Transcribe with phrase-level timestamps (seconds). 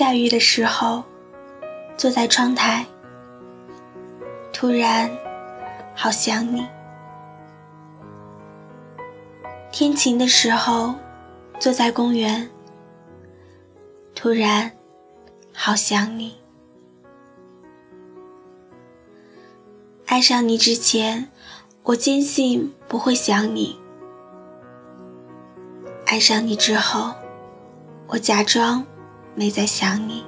[0.00, 1.04] 下雨的时候，
[1.94, 2.86] 坐在窗台，
[4.50, 5.10] 突然
[5.94, 6.62] 好想你；
[9.70, 10.94] 天晴的时候，
[11.58, 12.48] 坐在公园，
[14.14, 14.72] 突然
[15.52, 16.34] 好想你。
[20.06, 21.28] 爱上你之前，
[21.82, 23.76] 我坚信不会想你；
[26.06, 27.12] 爱上你之后，
[28.06, 28.82] 我假装
[29.40, 30.22] 没在想你。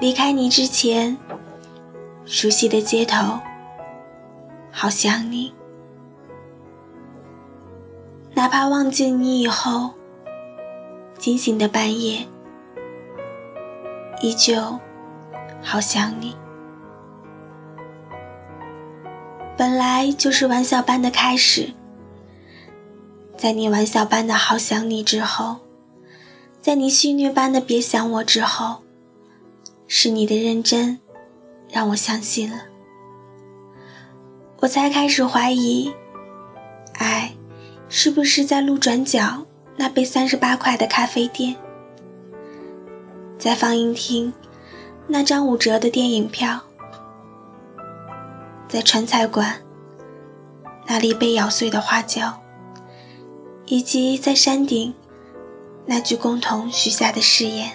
[0.00, 1.14] 离开你之前，
[2.24, 3.38] 熟悉的街头，
[4.70, 5.52] 好想你；
[8.32, 9.90] 哪怕忘记你以后，
[11.18, 12.26] 惊醒的半夜，
[14.22, 14.78] 依旧
[15.62, 16.34] 好想你。
[19.54, 21.74] 本来就是玩笑般的开始，
[23.36, 25.56] 在你玩笑般的好想你之后，
[26.66, 28.82] 在你戏谑般的别想我之后，
[29.86, 30.98] 是你的认真
[31.70, 32.64] 让我相信了，
[34.58, 35.92] 我才开始怀疑，
[36.94, 37.36] 爱
[37.88, 41.54] 是不是在路转角那杯三十八块的咖啡店，
[43.38, 44.32] 在放映厅
[45.06, 46.62] 那张五折的电影票。
[48.66, 49.62] 在川菜馆，
[50.88, 52.42] 那粒被咬碎的花椒，
[53.66, 54.92] 以及在山顶
[55.86, 57.70] 那句共同许下的誓言，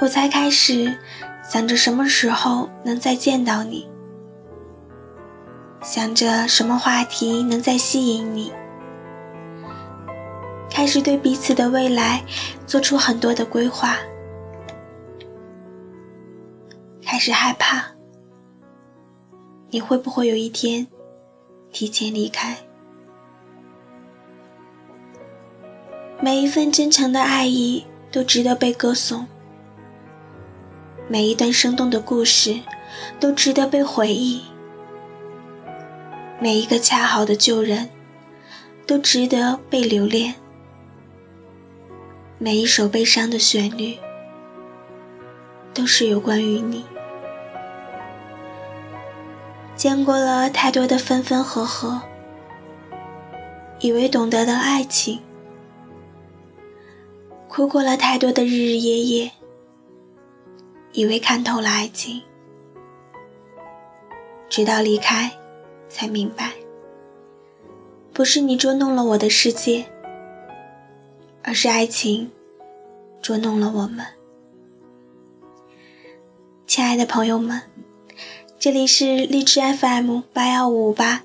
[0.00, 0.98] 我才开始
[1.48, 3.86] 想着什么时候能再见到你，
[5.82, 8.50] 想着什么话题能再吸引你，
[10.70, 12.24] 开始对彼此的未来
[12.66, 13.98] 做出很多的规划。
[17.02, 17.84] 开始害怕，
[19.68, 20.86] 你会不会有一天
[21.70, 22.56] 提前离开？
[26.24, 29.26] 每一份真诚的爱意都值得被歌颂，
[31.06, 32.60] 每一段生动的故事
[33.20, 34.40] 都值得被回忆，
[36.40, 37.90] 每一个恰好的旧人
[38.86, 40.36] 都值得被留恋，
[42.38, 43.98] 每一首悲伤的旋律
[45.74, 46.86] 都是有关于你。
[49.76, 52.00] 见过了太多的分分合合，
[53.80, 55.18] 以为懂得的爱情；
[57.54, 59.30] 哭过了太多的日日夜夜，
[60.92, 62.20] 以为看透了爱情。
[64.50, 65.30] 直到离开，
[65.88, 66.54] 才明白，
[68.12, 69.86] 不是你捉弄了我的世界，
[71.44, 72.32] 而是爱情
[73.22, 74.04] 捉弄了我们。
[76.66, 77.62] 亲爱的朋友们。
[78.58, 81.22] 这里是荔枝 FM 八幺五五八，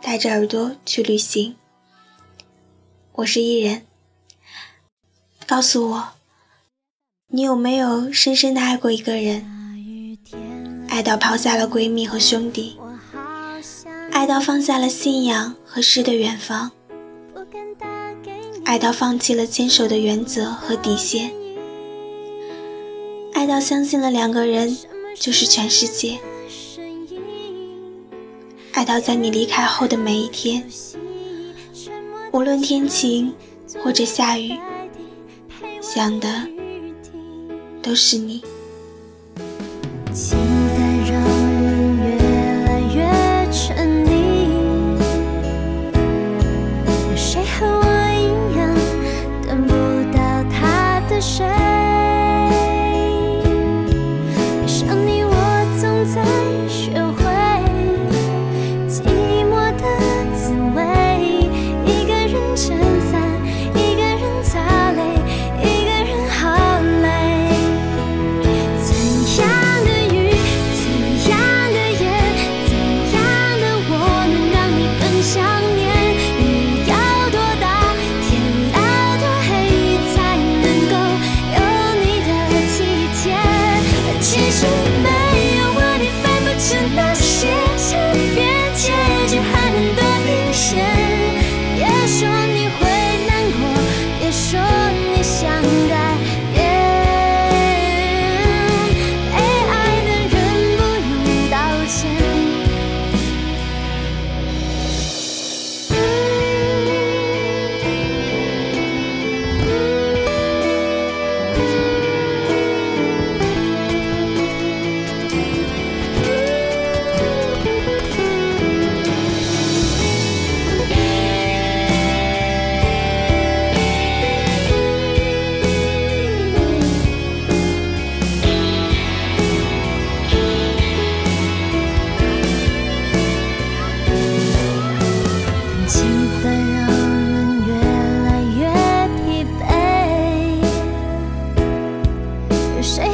[0.00, 1.56] 带着耳朵去旅行。
[3.14, 3.82] 我是伊人。
[5.52, 6.08] 告诉我，
[7.28, 10.18] 你有没有深深的爱过一个人？
[10.88, 12.78] 爱到抛下了闺蜜和兄弟，
[14.10, 16.70] 爱到放下了信仰和诗的远方，
[18.64, 21.30] 爱到放弃了坚守的原则和底线，
[23.34, 24.74] 爱到相信了两个人
[25.14, 26.18] 就是全世界。
[28.72, 30.66] 爱到在你离开后的每一天，
[32.32, 33.34] 无论天晴
[33.84, 34.58] 或者下雨，
[35.82, 36.28] 想的
[37.82, 38.40] 都是你。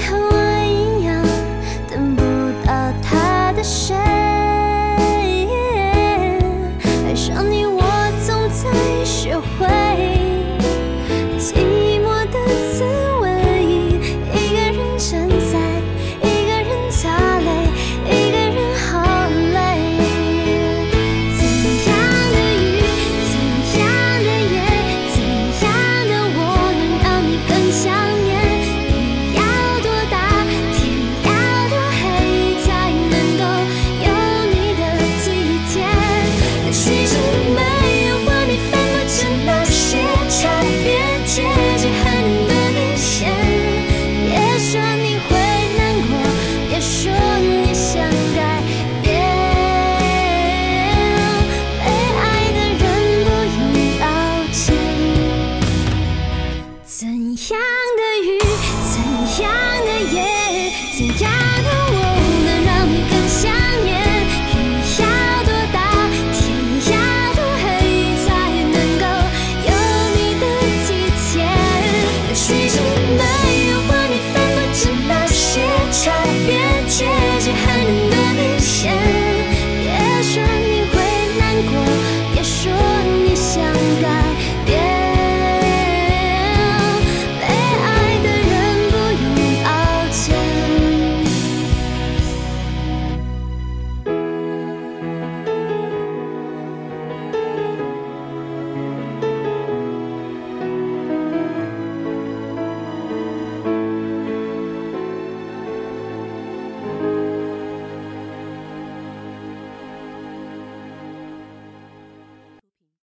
[0.00, 0.34] 和我
[0.64, 1.24] 一样
[1.90, 2.22] 等不
[2.66, 4.07] 到他的谁
[57.00, 57.60] 怎样
[57.96, 58.40] 的雨
[58.90, 59.67] 怎样